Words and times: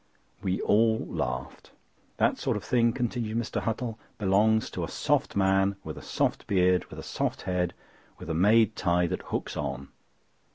We 0.41 0.59
all 0.61 1.05
laughed. 1.05 1.69
"That 2.17 2.39
sort 2.39 2.57
of 2.57 2.63
thing," 2.63 2.91
continued 2.91 3.37
Mr. 3.37 3.61
Huttle, 3.61 3.99
"belongs 4.17 4.71
to 4.71 4.83
a 4.83 4.87
soft 4.89 5.35
man, 5.35 5.75
with 5.83 5.95
a 5.95 6.01
soft 6.01 6.47
beard 6.47 6.85
with 6.89 6.97
a 6.97 7.03
soft 7.03 7.43
head, 7.43 7.75
with 8.17 8.27
a 8.27 8.33
made 8.33 8.75
tie 8.75 9.05
that 9.05 9.21
hooks 9.21 9.55
on." 9.55 9.89